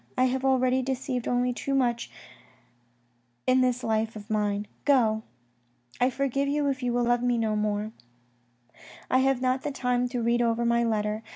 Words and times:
I 0.17 0.23
have 0.25 0.43
already 0.43 0.81
deceived 0.81 1.27
only 1.27 1.53
too 1.53 1.75
much 1.75 2.09
in 3.45 3.61
this 3.61 3.83
life 3.83 4.15
of 4.15 4.31
mine. 4.31 4.65
Go! 4.83 5.21
I 5.99 6.09
forgive 6.09 6.47
you 6.47 6.67
if 6.69 6.81
you 6.81 6.91
love 6.93 7.21
me 7.21 7.37
no 7.37 7.55
more. 7.55 7.91
I 9.11 9.19
have 9.19 9.41
not 9.43 9.61
the 9.61 9.69
time 9.69 10.09
to 10.09 10.23
read 10.23 10.41
over 10.41 10.65
my 10.65 10.83
letter. 10.83 11.21